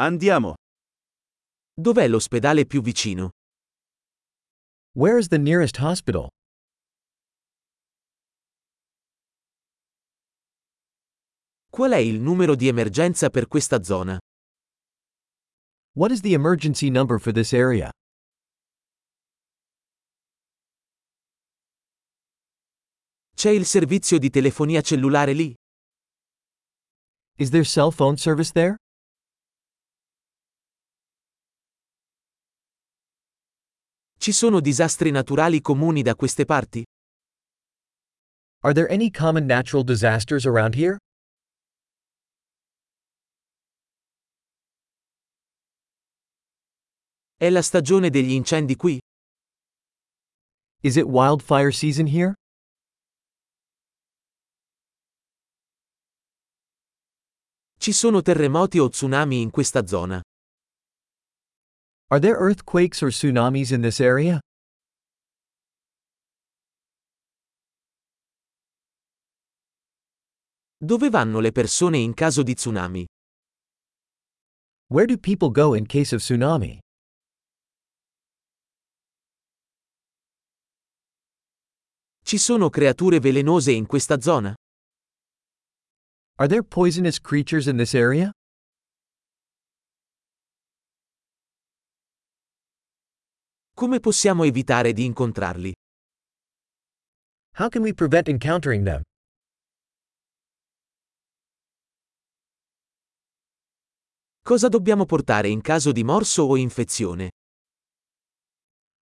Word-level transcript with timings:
Andiamo. 0.00 0.54
Dov'è 1.74 2.06
l'ospedale 2.06 2.66
più 2.66 2.80
vicino? 2.82 3.30
Where 4.92 5.18
is 5.18 5.26
the 5.26 5.38
nearest 5.38 5.78
hospital? 5.80 6.28
Qual 11.68 11.90
è 11.90 11.96
il 11.96 12.20
numero 12.20 12.54
di 12.54 12.68
emergenza 12.68 13.28
per 13.28 13.48
questa 13.48 13.82
zona? 13.82 14.16
What 15.96 16.12
is 16.12 16.20
the 16.20 16.32
emergency 16.32 16.90
number 16.90 17.18
for 17.18 17.32
this 17.32 17.52
area? 17.52 17.90
C'è 23.34 23.50
il 23.50 23.66
servizio 23.66 24.18
di 24.18 24.30
telefonia 24.30 24.80
cellulare 24.80 25.32
lì? 25.32 25.52
Is 27.38 27.50
there 27.50 27.64
cell 27.64 27.90
phone 27.90 28.16
service 28.16 28.52
there? 28.52 28.76
Ci 34.20 34.32
sono 34.32 34.58
disastri 34.60 35.12
naturali 35.12 35.60
comuni 35.60 36.02
da 36.02 36.16
queste 36.16 36.44
parti? 36.44 36.84
Are 38.64 38.74
there 38.74 38.88
any 38.90 39.10
common 39.10 39.46
natural 39.46 39.84
disasters 39.84 40.44
around 40.44 40.74
here? 40.74 40.98
È 47.36 47.48
la 47.48 47.62
stagione 47.62 48.10
degli 48.10 48.32
incendi 48.32 48.74
qui? 48.74 48.98
Is 50.82 50.96
it 50.96 51.04
wildfire 51.04 51.70
season 51.70 52.08
here? 52.08 52.34
Ci 57.78 57.92
sono 57.92 58.20
terremoti 58.20 58.80
o 58.80 58.88
tsunami 58.88 59.40
in 59.40 59.50
questa 59.50 59.86
zona? 59.86 60.20
Are 62.10 62.18
there 62.18 62.36
earthquakes 62.36 63.02
or 63.02 63.10
tsunamis 63.10 63.70
in 63.70 63.82
this 63.82 64.00
area? 64.00 64.40
Dove 70.80 71.10
vanno 71.10 71.40
le 71.40 71.52
persone 71.52 71.98
in 71.98 72.14
caso 72.14 72.42
di 72.42 72.54
tsunami? 72.54 73.04
Where 74.86 75.04
do 75.04 75.18
people 75.18 75.50
go 75.50 75.74
in 75.74 75.84
case 75.84 76.14
of 76.14 76.22
tsunami? 76.22 76.78
Ci 82.24 82.38
sono 82.38 82.70
creature 82.70 83.20
velenose 83.20 83.72
in 83.72 83.84
questa 83.84 84.18
zona? 84.18 84.54
Are 86.38 86.48
there 86.48 86.62
poisonous 86.62 87.18
creatures 87.18 87.68
in 87.68 87.76
this 87.76 87.94
area? 87.94 88.32
Come 93.78 94.00
possiamo 94.00 94.42
evitare 94.42 94.92
di 94.92 95.04
incontrarli? 95.04 95.72
How 97.58 97.68
can 97.68 97.82
we 97.82 97.94
prevent 97.94 98.26
encountering 98.26 98.84
them? 98.84 99.02
Cosa 104.42 104.66
dobbiamo 104.66 105.04
portare 105.04 105.48
in 105.48 105.60
caso 105.60 105.92
di 105.92 106.02
morso 106.02 106.42
o 106.42 106.56
infezione? 106.56 107.30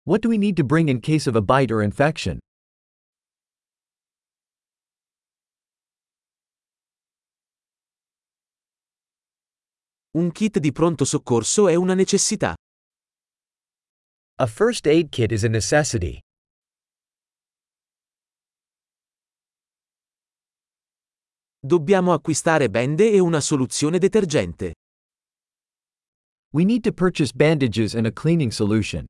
What 0.08 0.22
do 0.22 0.28
we 0.28 0.38
need 0.38 0.56
to 0.56 0.64
bring 0.64 0.88
in 0.88 0.98
case 0.98 1.28
of 1.28 1.36
a 1.36 1.40
bite 1.40 1.72
or 1.72 1.80
infection? 1.80 2.38
Un 10.16 10.32
kit 10.32 10.58
di 10.58 10.72
pronto 10.72 11.04
soccorso 11.04 11.68
è 11.68 11.76
una 11.76 11.94
necessità. 11.94 12.56
A 14.36 14.48
first 14.48 14.88
aid 14.88 15.12
kit 15.12 15.30
is 15.30 15.44
a 15.44 15.48
necessity. 15.48 16.18
Dobbiamo 21.60 22.12
acquistare 22.12 22.68
bende 22.68 23.12
e 23.12 23.20
una 23.20 23.40
soluzione 23.40 23.98
detergente. 23.98 24.72
We 26.52 26.64
need 26.64 26.82
to 26.82 26.92
purchase 26.92 27.30
bandages 27.32 27.94
and 27.94 28.06
a 28.06 28.10
cleaning 28.10 28.50
solution. 28.50 29.04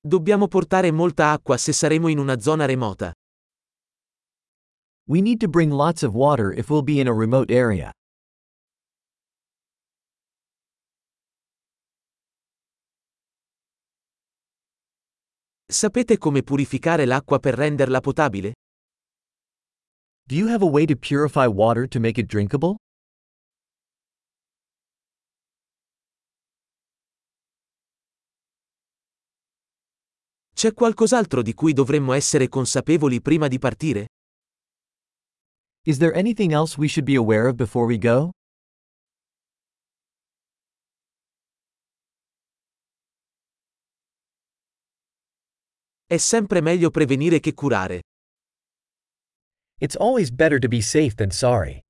Dobbiamo 0.00 0.48
portare 0.48 0.90
molta 0.90 1.30
acqua 1.30 1.56
se 1.56 1.72
saremo 1.72 2.08
in 2.08 2.18
una 2.18 2.40
zona 2.40 2.66
remota. 2.66 3.12
We 5.06 5.20
need 5.20 5.38
to 5.38 5.48
bring 5.48 5.70
lots 5.70 6.02
of 6.02 6.12
water 6.12 6.52
if 6.52 6.70
we'll 6.70 6.82
be 6.82 6.98
in 6.98 7.06
a 7.06 7.14
remote 7.14 7.52
area. 7.52 7.92
Sapete 15.70 16.18
come 16.18 16.42
purificare 16.42 17.04
l'acqua 17.04 17.38
per 17.38 17.54
renderla 17.54 18.00
potabile? 18.00 18.54
Do 20.26 20.34
you 20.34 20.48
have 20.48 20.64
a 20.64 20.68
way 20.68 20.84
to 20.84 20.96
purify 20.96 21.46
water 21.46 21.86
to 21.86 22.00
make 22.00 22.20
it 22.20 22.26
drinkable? 22.26 22.74
C'è 30.52 30.74
qualcos'altro 30.74 31.40
di 31.40 31.54
cui 31.54 31.72
dovremmo 31.72 32.14
essere 32.14 32.48
consapevoli 32.48 33.20
prima 33.22 33.46
di 33.46 33.60
partire? 33.60 34.06
Is 35.86 35.98
there 35.98 36.12
anything 36.16 36.52
else 36.52 36.76
we 36.76 36.88
should 36.88 37.06
be 37.06 37.14
aware 37.14 37.46
of 37.46 37.54
before 37.54 37.86
we 37.86 37.96
go? 37.96 38.32
È 46.12 46.16
sempre 46.16 46.60
meglio 46.60 46.90
prevenire 46.90 47.38
che 47.38 47.54
curare. 47.54 48.02
It's 49.78 49.94
always 49.94 50.32
better 50.32 50.58
to 50.58 50.66
be 50.66 50.80
safe 50.80 51.14
than 51.14 51.30
sorry. 51.30 51.84